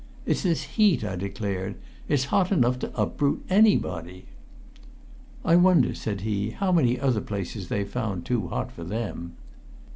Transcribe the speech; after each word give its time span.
"It's 0.25 0.41
this 0.41 0.63
heat," 0.63 1.03
I 1.03 1.15
declared; 1.15 1.75
"it's 2.07 2.23
hot 2.33 2.51
enough 2.51 2.79
to 2.79 2.91
uproot 2.99 3.45
anybody." 3.51 4.25
"I 5.45 5.55
wonder," 5.55 5.93
said 5.93 6.21
he, 6.21 6.49
"how 6.49 6.71
many 6.71 6.99
other 6.99 7.21
places 7.21 7.67
they've 7.67 7.87
found 7.87 8.25
too 8.25 8.47
hot 8.47 8.71
for 8.71 8.83
them!" 8.83 9.33